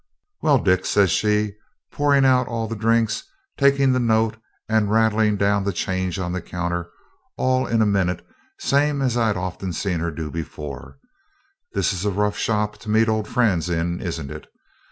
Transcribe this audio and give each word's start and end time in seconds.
'Well, 0.41 0.57
Dick!' 0.57 0.87
says 0.87 1.11
she, 1.11 1.53
pouring 1.91 2.25
out 2.25 2.47
all 2.47 2.67
the 2.67 2.75
drinks, 2.75 3.21
taking 3.55 3.91
the 3.93 3.99
note, 3.99 4.35
and 4.67 4.89
rattling 4.89 5.37
down 5.37 5.63
the 5.63 5.71
change 5.71 6.17
on 6.17 6.31
the 6.31 6.41
counter, 6.41 6.89
all 7.37 7.67
in 7.67 7.83
a 7.83 7.85
minute, 7.85 8.25
same 8.57 9.03
as 9.03 9.15
I'd 9.15 9.37
often 9.37 9.73
seen 9.73 9.99
her 9.99 10.09
do 10.09 10.31
before, 10.31 10.97
'this 11.73 11.93
is 11.93 12.03
a 12.03 12.09
rough 12.09 12.35
shop 12.35 12.79
to 12.79 12.89
meet 12.89 13.09
old 13.09 13.27
friends 13.27 13.69
in, 13.69 14.01
isn't 14.01 14.31
it? 14.31 14.47